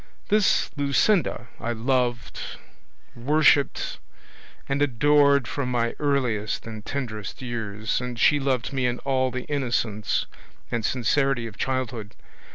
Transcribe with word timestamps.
This 0.29 0.71
Luscinda 0.75 1.45
I 1.59 1.73
loved, 1.73 2.39
worshipped, 3.15 3.99
and 4.67 4.81
adored 4.81 5.47
from 5.47 5.69
my 5.69 5.93
earliest 5.99 6.65
and 6.65 6.83
tenderest 6.83 7.43
years, 7.43 8.01
and 8.01 8.17
she 8.19 8.39
loved 8.39 8.73
me 8.73 8.87
in 8.87 8.97
all 9.05 9.29
the 9.29 9.43
innocence 9.43 10.25
and 10.71 10.83
sincerity 10.83 11.45
of 11.45 11.55
childhood. 11.55 12.15